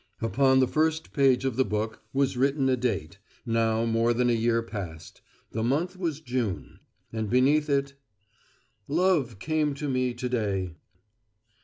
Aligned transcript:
Upon 0.19 0.59
the 0.59 0.67
first 0.67 1.13
page 1.13 1.45
of 1.45 1.57
the 1.57 1.63
book 1.63 2.01
was 2.11 2.35
written 2.35 2.67
a 2.69 2.75
date, 2.75 3.19
now 3.45 3.85
more 3.85 4.15
than 4.15 4.31
a 4.31 4.33
year 4.33 4.63
past, 4.63 5.21
the 5.51 5.61
month 5.61 5.95
was 5.95 6.19
June 6.19 6.79
and 7.13 7.29
beneath 7.29 7.69
it: 7.69 7.93
"Love 8.87 9.37
came 9.37 9.75
to 9.75 9.87
me 9.87 10.15
to 10.15 10.27
day." 10.27 10.73